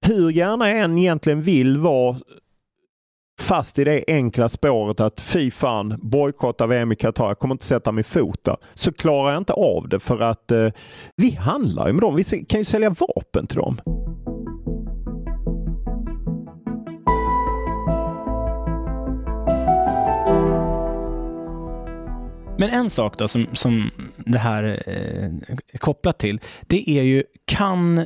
[0.05, 2.17] hur gärna jag än egentligen vill vara
[3.41, 7.65] fast i det enkla spåret att fy fan, bojkotta VM i Qatar, jag kommer inte
[7.65, 8.57] sätta min fot där.
[8.73, 10.69] Så klarar jag inte av det för att eh,
[11.15, 12.15] vi handlar ju med dem.
[12.15, 13.81] Vi kan ju sälja vapen till dem.
[22.57, 25.25] Men en sak då som, som det här eh,
[25.67, 28.05] är kopplat till, det är ju kan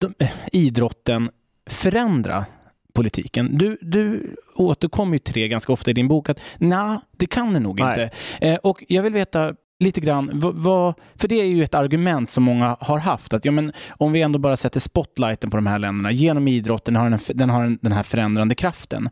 [0.00, 1.30] de, eh, idrotten
[1.70, 2.44] förändra
[2.92, 3.58] politiken.
[3.58, 7.52] Du, du återkommer ju till det ganska ofta i din bok att nej, det kan
[7.52, 7.88] det nog nej.
[7.88, 8.16] inte.
[8.46, 12.30] Eh, och jag vill veta lite grann, vad, vad, för det är ju ett argument
[12.30, 15.66] som många har haft, att ja, men, om vi ändå bara sätter spotlighten på de
[15.66, 19.10] här länderna, genom idrotten har den, den har den här förändrande kraften.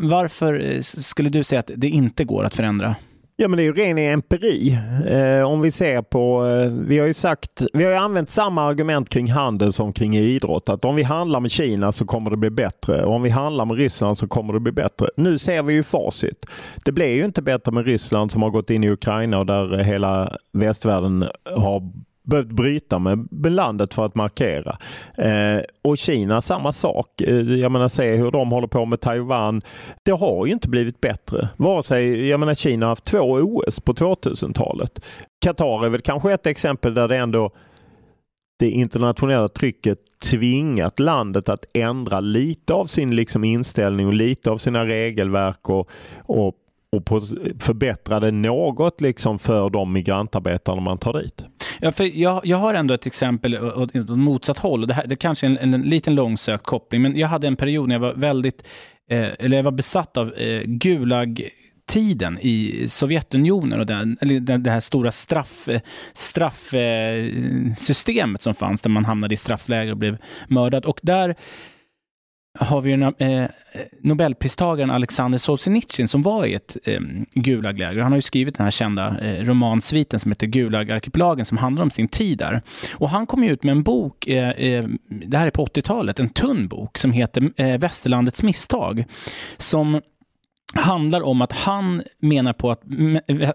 [0.00, 2.96] Varför eh, skulle du säga att det inte går att förändra?
[3.40, 4.78] Ja men det är ju ren empiri.
[5.06, 8.62] Eh, om vi ser på, eh, vi har ju sagt, vi har ju använt samma
[8.62, 10.68] argument kring handel som kring idrott.
[10.68, 13.04] Att om vi handlar med Kina så kommer det bli bättre.
[13.04, 15.08] Och om vi handlar med Ryssland så kommer det bli bättre.
[15.16, 16.46] Nu ser vi ju facit.
[16.84, 19.78] Det blev ju inte bättre med Ryssland som har gått in i Ukraina och där
[19.78, 21.24] hela västvärlden
[21.56, 21.92] har
[22.28, 24.78] behövt bryta med landet för att markera.
[25.18, 27.20] Eh, och Kina samma sak.
[27.20, 29.62] Eh, jag menar se hur de håller på med Taiwan.
[30.02, 31.48] Det har ju inte blivit bättre.
[31.56, 35.04] Vare sig, jag menar Kina har haft två OS på 2000-talet.
[35.44, 37.50] Qatar är väl kanske ett exempel där det ändå
[38.58, 39.98] det internationella trycket
[40.30, 45.90] tvingat landet att ändra lite av sin liksom inställning och lite av sina regelverk och,
[46.16, 46.54] och,
[46.96, 47.02] och
[47.60, 51.44] förbättra det något liksom för de migrantarbetarna man tar dit.
[51.80, 54.86] Ja, för jag, jag har ändå ett exempel åt, åt motsatt håll.
[54.86, 57.88] Det, här, det kanske är en, en liten långsökt koppling, men jag hade en period
[57.88, 58.66] när jag var väldigt,
[59.10, 61.50] eh, eller jag var besatt av eh, Gulag
[61.88, 64.18] tiden i Sovjetunionen och den,
[64.62, 65.68] det här stora straff,
[66.12, 70.16] straffsystemet eh, som fanns där man hamnade i straffläger och blev
[70.48, 70.84] mördad.
[70.84, 71.36] Och där
[72.58, 73.48] har vi ju eh,
[74.00, 77.00] Nobelpristagaren Alexander Solzhenitsyn som var i ett eh,
[77.34, 78.00] Gulagläger.
[78.00, 81.90] Han har ju skrivit den här kända eh, romansviten som heter Gulagarkipelagen som handlar om
[81.90, 82.62] sin tid där.
[82.94, 86.20] Och han kom ju ut med en bok, eh, eh det här är på 80-talet,
[86.20, 89.04] en tunn bok som heter eh, Västerlandets misstag.
[89.56, 90.00] Som
[90.74, 92.82] handlar om att han menar på att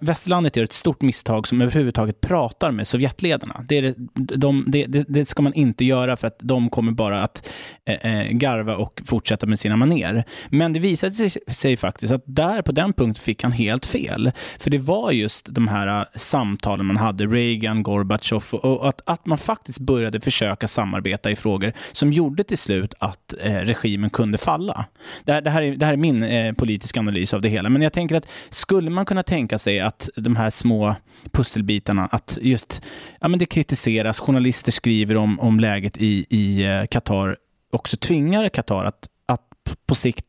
[0.02, 3.66] västerlandet gör ett stort misstag som överhuvudtaget pratar med Sovjetledarna.
[3.68, 3.94] Det, är
[4.38, 7.50] de, det, det, ska man inte göra för att de kommer bara att
[7.86, 10.24] eh, eh, garva och fortsätta med sina maner.
[10.50, 14.32] Men det visade sig, sig, faktiskt att där på den punkten fick han helt fel.
[14.60, 19.02] För det var just de här eh, samtalen man hade, Reagan, Gorbatjov, och, och att,
[19.06, 24.10] att man faktiskt började försöka samarbeta i frågor som gjorde till slut att eh, regimen
[24.10, 24.86] kunde falla.
[25.26, 27.70] Det här, det här, är, det här är min eh, politiska analys av det hela.
[27.70, 30.96] Men jag tänker att skulle man kunna tänka sig att de här små
[31.32, 32.82] pusselbitarna, att just
[33.22, 37.38] ja, men det kritiseras, journalister skriver om, om läget i, i eh, Qatar,
[37.72, 40.26] också tvingar Qatar att, att på sikt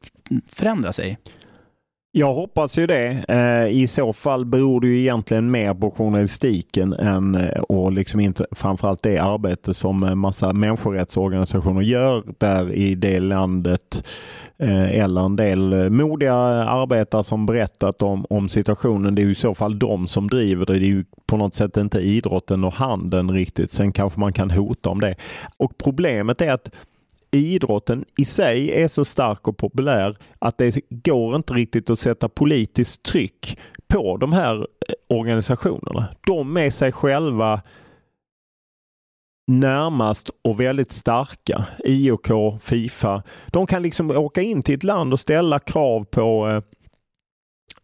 [0.48, 1.18] förändra sig?
[2.16, 3.24] Jag hoppas ju det.
[3.28, 8.20] Eh, I så fall beror det ju egentligen mer på journalistiken än eh, och liksom
[8.20, 14.04] inte framförallt det arbete som eh, massa människorättsorganisationer gör där i det landet
[14.58, 19.14] eller en del modiga arbetare som berättat om, om situationen.
[19.14, 20.78] Det är i så fall de som driver det.
[20.78, 23.72] Det är ju på något sätt inte idrotten och handeln riktigt.
[23.72, 25.14] Sen kanske man kan hota om det.
[25.56, 26.70] Och problemet är att
[27.38, 32.28] idrotten i sig är så stark och populär att det går inte riktigt att sätta
[32.28, 36.08] politiskt tryck på de här eh, organisationerna.
[36.26, 37.62] De är sig själva
[39.46, 41.64] närmast och väldigt starka.
[41.84, 42.28] IOK,
[42.62, 43.22] Fifa.
[43.46, 46.62] De kan liksom åka in till ett land och ställa krav på eh,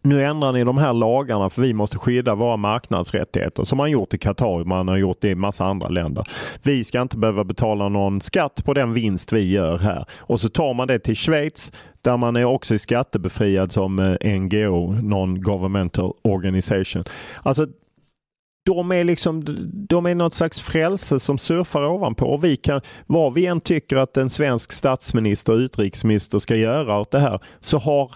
[0.02, 4.14] nu ändrar ni de här lagarna för vi måste skydda våra marknadsrättigheter som man gjort
[4.14, 6.24] i Qatar, man har gjort det i massa andra länder.
[6.62, 10.04] Vi ska inte behöva betala någon skatt på den vinst vi gör här.
[10.18, 14.92] Och så tar man det till Schweiz där man är också skattebefriad som eh, NGO,
[14.92, 17.04] Non-Governmental Organization.
[17.42, 17.66] Alltså
[18.66, 19.44] de är liksom,
[19.88, 22.26] de är något slags frälse som surfar ovanpå.
[22.26, 26.98] Och vi kan, vad vi än tycker att en svensk statsminister och utrikesminister ska göra
[26.98, 28.10] åt det här, så har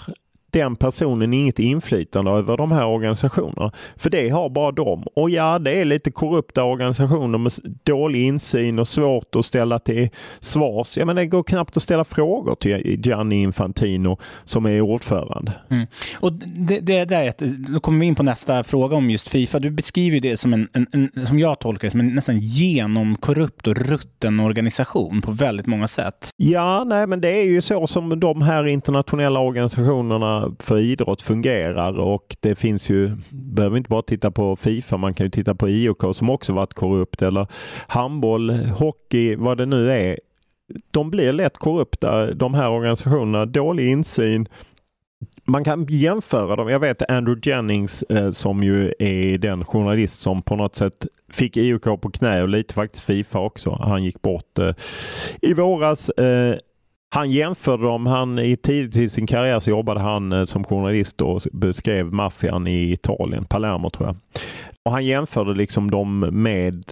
[0.54, 3.72] den personen inget inflytande över de här organisationerna.
[3.96, 5.04] För det har bara de.
[5.16, 10.08] Och ja, det är lite korrupta organisationer med dålig insyn och svårt att ställa till
[10.40, 10.96] svars.
[10.96, 15.52] Ja, men det går knappt att ställa frågor till Gianni Infantino som är ordförande.
[15.70, 15.86] Mm.
[16.20, 17.32] Och det, det där,
[17.72, 19.58] då kommer vi in på nästa fråga om just Fifa.
[19.58, 23.66] Du beskriver det som en, en, en som jag tolkar det, som en nästan genomkorrupt
[23.66, 26.30] och rutten organisation på väldigt många sätt.
[26.36, 31.98] Ja, nej, men det är ju så som de här internationella organisationerna för idrott fungerar
[31.98, 35.68] och det finns ju, behöver inte bara titta på Fifa, man kan ju titta på
[35.68, 37.46] IOK som också varit korrupt eller
[37.86, 40.18] handboll, hockey, vad det nu är.
[40.90, 43.46] De blir lätt korrupta, de här organisationerna.
[43.46, 44.48] Dålig insyn,
[45.44, 46.68] man kan jämföra dem.
[46.68, 51.56] Jag vet Andrew Jennings eh, som ju är den journalist som på något sätt fick
[51.56, 53.78] IOK på knä och lite faktiskt Fifa också.
[53.80, 54.74] Han gick bort eh,
[55.42, 56.08] i våras.
[56.08, 56.56] Eh,
[57.14, 58.06] han jämförde dem.
[58.06, 62.66] Han, i tidigt i sin karriär så jobbade han eh, som journalist och beskrev maffian
[62.66, 64.16] i Italien, Palermo tror jag.
[64.82, 66.84] Och Han jämförde liksom dem med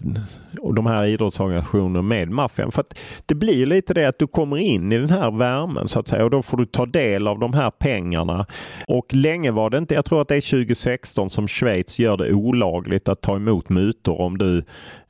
[0.75, 2.73] de här idrottsorganisationerna med maffian.
[2.73, 5.99] För att det blir lite det att du kommer in i den här värmen så
[5.99, 8.47] att säga och då får du ta del av de här pengarna.
[8.89, 12.33] Och länge var det inte, jag tror att det är 2016 som Schweiz gör det
[12.33, 14.59] olagligt att ta emot mutor om du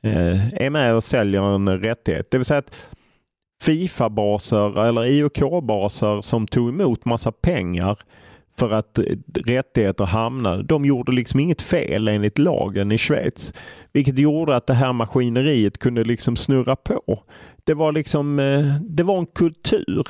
[0.01, 2.31] eh, är med och säljer en rättighet.
[2.31, 2.71] Det vill säga att
[3.63, 7.97] Fifa-baser eller IOK-baser som tog emot massa pengar
[8.57, 9.05] för att eh,
[9.45, 10.63] rättigheter hamnade.
[10.63, 13.53] De gjorde liksom inget fel enligt lagen i Schweiz.
[13.93, 17.23] Vilket gjorde att det här maskineriet kunde liksom snurra på.
[17.63, 20.07] Det var liksom, eh, det var en kultur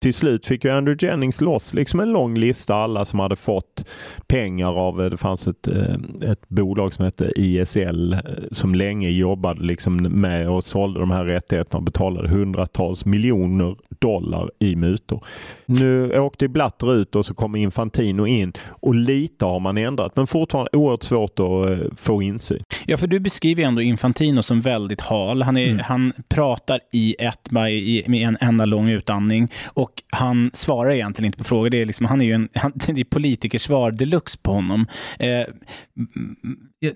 [0.00, 3.84] till slut fick ju Andrew Jennings loss liksom en lång lista alla som hade fått
[4.26, 8.20] pengar av, eh, det fanns ett, eh, ett bolag som hette ISL eh,
[8.50, 14.50] som länge jobbade liksom med och sålde de här rättigheterna och betalade hundratals miljoner dollar
[14.58, 15.24] i mutor.
[15.66, 20.26] Nu åkte Blatter ut och så kom Infantino in och lite har man ändrat men
[20.26, 22.62] fortfarande oerhört svårt att få insyn.
[22.86, 25.42] Ja, för du beskriver ändå Infantino som väldigt hal.
[25.42, 25.80] Han, är, mm.
[25.84, 31.44] han pratar i ett med en enda lång utandning och han svarar egentligen inte på
[31.44, 31.70] frågor.
[31.70, 34.86] Det är, liksom, han är ju en, han, det är politikersvar deluxe på honom.
[35.18, 35.44] Eh,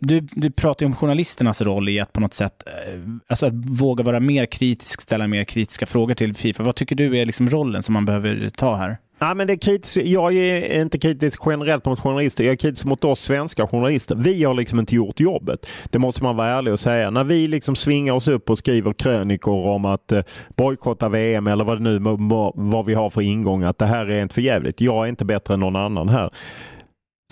[0.00, 3.54] du, du pratar ju om journalisternas roll i att på något sätt eh, alltså att
[3.54, 6.62] våga vara mer kritisk, ställa mer kritiska frågor till Fifa.
[6.62, 8.98] Vad tycker du är liksom rollen som man behöver ta här?
[9.24, 12.44] Nej, men det är kritisk, jag är inte kritisk generellt mot journalister.
[12.44, 14.14] Jag är kritisk mot oss svenska journalister.
[14.14, 15.66] Vi har liksom inte gjort jobbet.
[15.90, 17.10] Det måste man vara ärlig och säga.
[17.10, 20.22] När vi liksom svingar oss upp och skriver krönikor om att eh,
[20.56, 21.98] bojkotta VM eller vad det nu
[22.54, 23.62] vad vi har för ingång.
[23.62, 24.80] Att det här är inte för jävligt.
[24.80, 26.30] Jag är inte bättre än någon annan här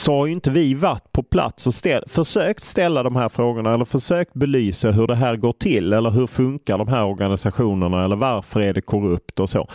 [0.01, 3.84] så har inte vi varit på plats och ställ, försökt ställa de här frågorna eller
[3.84, 8.61] försökt belysa hur det här går till eller hur funkar de här organisationerna eller varför
[8.61, 9.68] är det korrupt och så.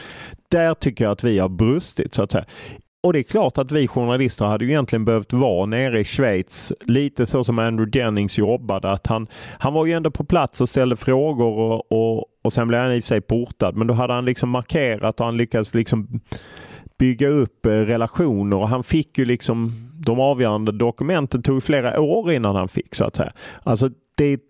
[0.52, 2.46] Där tycker jag att vi har brustit så att säga.
[3.04, 6.74] Och det är klart att vi journalister hade ju egentligen behövt vara nere i Schweiz,
[6.82, 8.92] lite så som Andrew Jennings jobbade.
[8.92, 9.28] Att han,
[9.60, 12.94] han var ju ändå på plats och ställde frågor och, och, och sen blev han
[12.94, 13.76] i och för sig portad.
[13.76, 16.22] Men då hade han liksom markerat och han lyckades liksom
[16.98, 19.72] bygga upp eh, relationer och han fick ju liksom
[20.06, 23.34] de avgörande dokumenten tog flera år innan han fick så att säga.
[23.64, 24.42] Alltså det är ett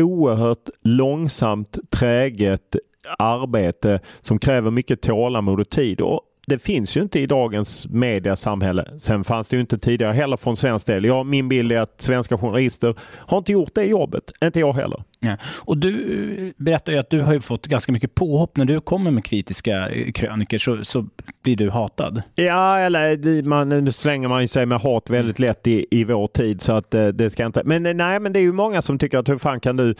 [0.00, 2.76] oerhört långsamt, träget
[3.18, 6.00] arbete som kräver mycket tålamod och tid.
[6.00, 8.88] Och det finns ju inte i dagens mediasamhälle.
[8.98, 11.04] Sen fanns det ju inte tidigare heller från svensk del.
[11.04, 14.32] Ja, min bild är att svenska journalister har inte gjort det jobbet.
[14.44, 15.02] Inte jag heller.
[15.20, 15.36] Ja.
[15.64, 19.24] Och du berättar ju att du har fått ganska mycket påhopp när du kommer med
[19.24, 21.06] kritiska eh, kröniker så, så
[21.42, 22.22] blir du hatad.
[22.34, 26.62] Ja, eller man, nu slänger man sig med hat väldigt lätt i, i vår tid
[26.62, 27.62] så att eh, det ska inte.
[27.64, 29.94] Men nej, men det är ju många som tycker att hur fan kan du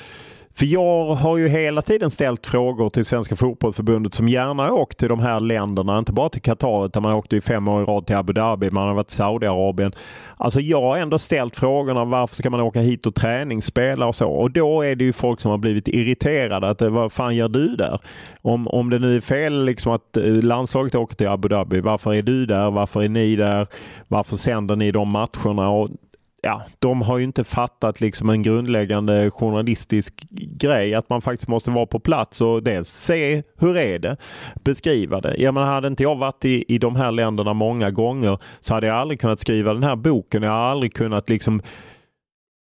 [0.55, 5.09] för jag har ju hela tiden ställt frågor till Svenska Fotbollförbundet som gärna åkt till
[5.09, 8.07] de här länderna, inte bara till Qatar utan man åkte ju fem år i rad
[8.07, 9.93] till Abu Dhabi, man har varit i Saudiarabien.
[10.37, 14.31] Alltså jag har ändå ställt frågorna varför ska man åka hit och träningsspela och så
[14.31, 17.49] och då är det ju folk som har blivit irriterade att eh, vad fan gör
[17.49, 18.01] du där?
[18.43, 22.15] Om, om det nu är fel liksom att eh, landslaget åker till Abu Dhabi, varför
[22.15, 22.71] är du där?
[22.71, 23.67] Varför är ni där?
[24.09, 25.71] Varför sänder ni de matcherna?
[25.71, 25.91] Och
[26.43, 31.71] ja, de har ju inte fattat liksom en grundläggande journalistisk grej att man faktiskt måste
[31.71, 34.17] vara på plats och dels se hur är det,
[34.65, 35.35] beskriva det.
[35.39, 38.87] Ja, men hade inte jag varit i, i de här länderna många gånger så hade
[38.87, 40.43] jag aldrig kunnat skriva den här boken.
[40.43, 41.63] Jag har aldrig kunnat liksom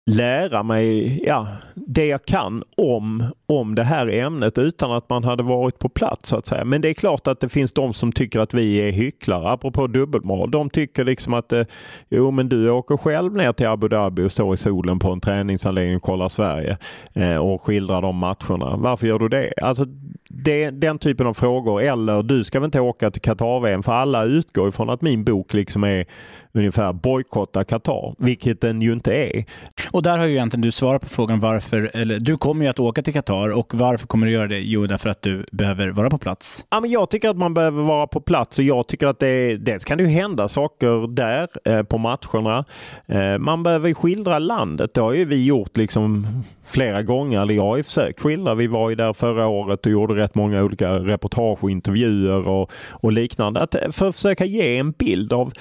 [0.05, 5.43] lära mig ja, det jag kan om, om det här ämnet utan att man hade
[5.43, 6.65] varit på plats så att säga.
[6.65, 9.87] Men det är klart att det finns de som tycker att vi är hycklare, apropå
[9.87, 10.51] dubbelmoral.
[10.51, 11.63] De tycker liksom att eh,
[12.09, 15.21] jo men du åker själv ner till Abu Dhabi och står i solen på en
[15.21, 16.77] träningsanläggning och kollar Sverige
[17.13, 18.75] eh, och skildrar de matcherna.
[18.77, 19.53] Varför gör du det?
[19.61, 19.85] Alltså
[20.29, 21.81] det, den typen av frågor.
[21.81, 25.53] Eller du ska väl inte åka till Qatar-VM för alla utgår ifrån att min bok
[25.53, 26.05] liksom är
[26.51, 29.45] ungefär bojkotta Qatar, vilket den ju inte är.
[29.93, 32.79] Och där har ju egentligen du svarat på frågan varför, eller du kommer ju att
[32.79, 34.59] åka till Qatar och varför kommer du göra det?
[34.59, 36.65] Jo, därför att du behöver vara på plats.
[36.69, 39.57] Ja, men jag tycker att man behöver vara på plats och jag tycker att det,
[39.57, 42.65] dels kan det ju hända saker där eh, på matcherna.
[43.05, 44.93] Eh, man behöver skildra landet.
[44.93, 46.27] Det har ju vi gjort liksom
[46.65, 48.55] flera gånger, eller jag har ju försökt skildra.
[48.55, 52.71] Vi var ju där förra året och gjorde rätt många olika reportage och intervjuer och,
[52.91, 53.59] och liknande.
[53.59, 55.53] Att, eh, för att försöka ge en bild av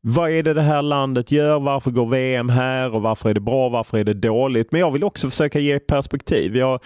[0.00, 1.60] vad är det det här landet gör?
[1.60, 3.68] Varför går VM här och varför är det bra?
[3.68, 4.72] Varför är det dåligt?
[4.72, 6.56] Men jag vill också försöka ge perspektiv.
[6.56, 6.80] Jag,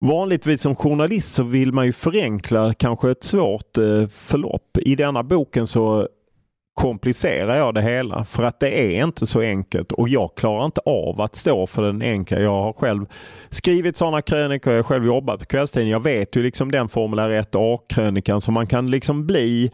[0.00, 4.78] vanligtvis som journalist så vill man ju förenkla kanske ett svårt eh, förlopp.
[4.78, 6.08] I denna boken så
[6.74, 10.80] komplicerar jag det hela för att det är inte så enkelt och jag klarar inte
[10.80, 12.40] av att stå för den enkla.
[12.40, 13.06] Jag har själv
[13.50, 15.92] skrivit sådana krönikor, jag har själv jobbat på kvällstidning.
[15.92, 19.70] Jag vet ju liksom den formulär 1 A-krönikan som man kan liksom bli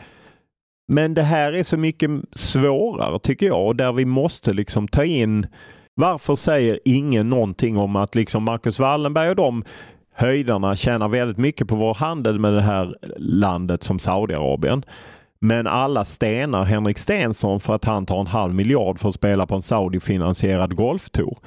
[0.88, 5.04] men det här är så mycket svårare tycker jag och där vi måste liksom ta
[5.04, 5.46] in
[5.94, 9.64] varför säger ingen någonting om att liksom Marcus Wallenberg och de
[10.14, 14.82] höjderna tjänar väldigt mycket på vår handel med det här landet som Saudiarabien.
[15.38, 19.46] Men alla stenar Henrik Stensson för att han tar en halv miljard för att spela
[19.46, 21.38] på en Saudi-finansierad golftour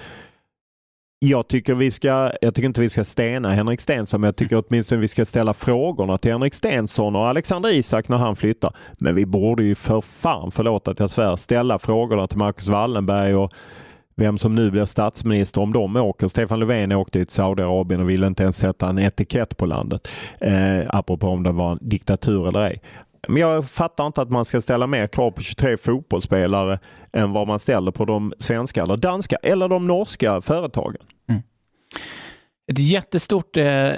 [1.20, 4.64] jag tycker, vi ska, jag tycker inte vi ska stena Henrik Stenson, men jag tycker
[4.68, 8.76] åtminstone vi ska ställa frågorna till Henrik Stensson och Alexander Isak när han flyttar.
[8.98, 13.36] Men vi borde ju för fan, förlåt att jag svär, ställa frågorna till Marcus Wallenberg
[13.36, 13.54] och
[14.16, 16.28] vem som nu blir statsminister om de åker.
[16.28, 20.08] Stefan Löfven åkte till Saudiarabien och ville inte ens sätta en etikett på landet.
[20.40, 22.82] Eh, apropå om det var en diktatur eller ej.
[23.28, 26.80] Men jag fattar inte att man ska ställa mer krav på 23 fotbollsspelare
[27.14, 31.02] än vad man ställer på de svenska eller danska eller de norska företagen.
[31.30, 31.42] Mm.
[32.72, 33.92] Ett jättestort eh,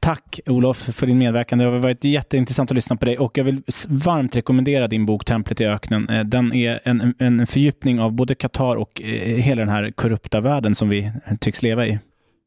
[0.00, 1.58] tack Olof för din medverkan.
[1.58, 5.24] Det har varit jätteintressant att lyssna på dig och jag vill varmt rekommendera din bok
[5.24, 6.08] Templet i öknen.
[6.08, 10.40] Eh, den är en, en fördjupning av både Qatar och eh, hela den här korrupta
[10.40, 11.98] världen som vi tycks leva i.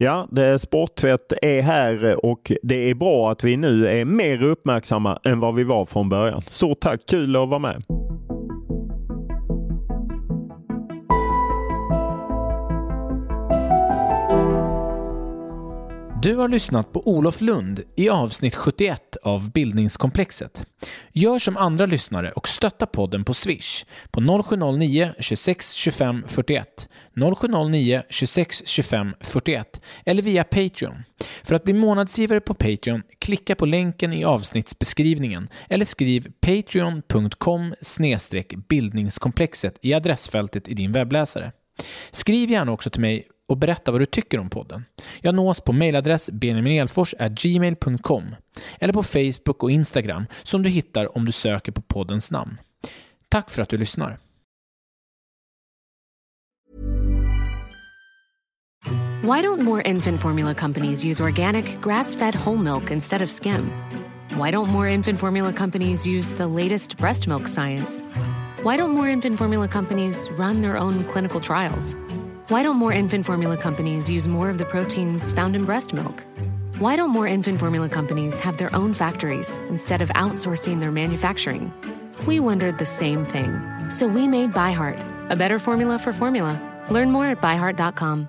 [0.01, 5.19] Ja, det Sporttvätt är här och det är bra att vi nu är mer uppmärksamma
[5.23, 6.41] än vad vi var från början.
[6.41, 7.83] Stort tack, kul att vara med.
[16.21, 20.65] Du har lyssnat på Olof Lund i avsnitt 71 av Bildningskomplexet.
[21.13, 26.89] Gör som andra lyssnare och stötta podden på Swish på 0709 26 25 41
[27.39, 31.03] 0709 26 25 41 eller via Patreon.
[31.43, 37.75] För att bli månadsgivare på Patreon, klicka på länken i avsnittsbeskrivningen eller skriv patreon.com
[38.69, 41.51] bildningskomplexet i adressfältet i din webbläsare.
[42.11, 44.85] Skriv gärna också till mig och berätta vad du tycker om podden.
[45.21, 48.35] Jag nås på mejladress benjaminelfors.gmail.com
[48.79, 52.57] eller på Facebook och Instagram som du hittar om du söker på poddens namn.
[53.29, 54.17] Tack för att du lyssnar.
[59.21, 63.71] Why don't more infant formula companies use organic, grass-fed whole milk instead of skim?
[64.37, 68.03] Why don't more infant formula companies use the latest breast milk science?
[68.63, 71.95] Why don't more infant formula companies run their own clinical trials?
[72.49, 76.25] Why don't more infant formula companies use more of the proteins found in breast milk?
[76.79, 81.71] Why don't more infant formula companies have their own factories instead of outsourcing their manufacturing?
[82.25, 83.51] We wondered the same thing.
[83.91, 86.59] So we made ByHeart, a better formula for formula.
[86.89, 88.27] Learn more at byheart.com.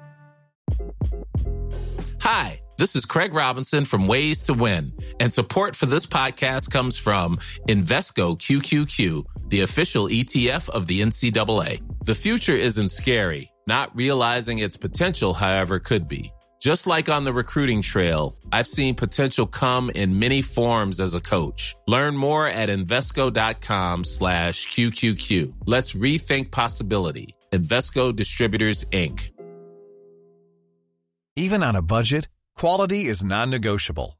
[2.21, 6.99] Hi, this is Craig Robinson from Ways to Win, and support for this podcast comes
[6.99, 11.81] from Invesco QQQ, the official ETF of the NCAA.
[12.05, 16.33] The future isn't scary not realizing its potential, however, could be.
[16.61, 21.21] Just like on the recruiting trail, I've seen potential come in many forms as a
[21.21, 21.75] coach.
[21.87, 25.55] Learn more at Invesco.com slash QQQ.
[25.65, 27.35] Let's rethink possibility.
[27.53, 29.31] Investco Distributors, Inc.
[31.37, 34.20] Even on a budget, quality is non-negotiable.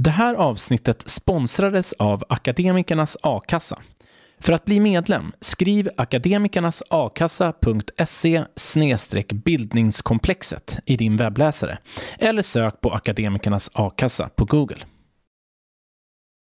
[0.00, 3.78] Det här avsnittet sponsrades av Akademikernas A-kassa.
[4.40, 8.44] För att bli medlem, skriv akademikernasakassa.se
[9.32, 11.78] bildningskomplexet i din webbläsare
[12.18, 14.78] eller sök på Akademikernas A-kassa på Google.